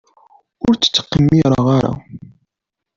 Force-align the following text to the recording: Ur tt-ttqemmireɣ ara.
Ur 0.65 0.73
tt-ttqemmireɣ 0.75 1.65
ara. 1.77 1.93